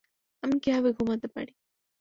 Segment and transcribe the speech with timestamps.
[0.43, 1.51] আমি কিভাবে ঘুমাতে পারি?